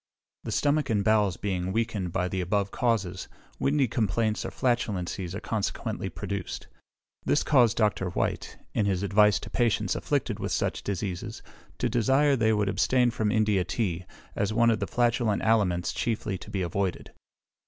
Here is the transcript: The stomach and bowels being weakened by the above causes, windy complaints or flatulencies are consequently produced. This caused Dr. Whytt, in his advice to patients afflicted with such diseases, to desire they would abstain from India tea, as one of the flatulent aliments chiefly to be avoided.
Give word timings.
The 0.45 0.51
stomach 0.51 0.89
and 0.89 1.03
bowels 1.03 1.37
being 1.37 1.71
weakened 1.71 2.11
by 2.11 2.27
the 2.27 2.41
above 2.41 2.71
causes, 2.71 3.27
windy 3.59 3.87
complaints 3.87 4.43
or 4.43 4.49
flatulencies 4.49 5.35
are 5.35 5.39
consequently 5.39 6.09
produced. 6.09 6.65
This 7.23 7.43
caused 7.43 7.77
Dr. 7.77 8.09
Whytt, 8.09 8.57
in 8.73 8.87
his 8.87 9.03
advice 9.03 9.39
to 9.41 9.51
patients 9.51 9.95
afflicted 9.95 10.39
with 10.39 10.51
such 10.53 10.81
diseases, 10.81 11.43
to 11.77 11.87
desire 11.87 12.35
they 12.35 12.51
would 12.51 12.67
abstain 12.67 13.11
from 13.11 13.31
India 13.31 13.63
tea, 13.63 14.05
as 14.35 14.51
one 14.51 14.71
of 14.71 14.79
the 14.79 14.87
flatulent 14.87 15.43
aliments 15.43 15.93
chiefly 15.93 16.35
to 16.35 16.49
be 16.49 16.63
avoided. 16.63 17.13